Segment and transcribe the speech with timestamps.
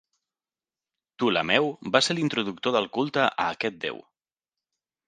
[1.17, 4.07] Ptolemeu va ser l'introductor del culte a aquest déu.